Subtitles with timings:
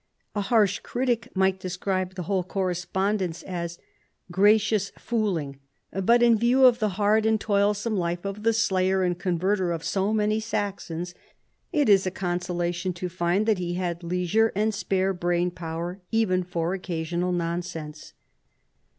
[0.33, 3.77] A harsh critic might describe the whole correspondence as"
[4.31, 5.59] gra cious fooling,"
[5.91, 9.83] but in view of the hard and toilsome life of the slayer and converter of
[9.83, 11.13] so many Saxons,
[11.71, 16.41] it is a consolation to find that he had leisure and spare brain power even
[16.43, 18.13] for occasional nonsense.